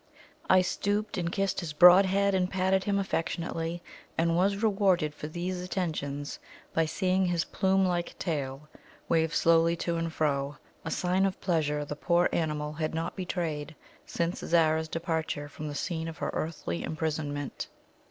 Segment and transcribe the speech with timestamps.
[0.49, 3.83] I stooped and kissed his broad head and patted him affectionately,
[4.17, 6.39] and was rewarded for these attentions
[6.73, 8.67] by seeing his plume like tail
[9.07, 13.75] wave slowly to and fro a sign of pleasure the poor animal had not betrayed
[14.03, 17.67] since Zara's departure from the scene of her earthly imprisonment.